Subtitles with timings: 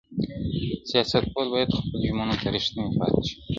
[0.89, 3.35] سیاستوال باید خپلو ژمنو ته رښتیني پاتې شي.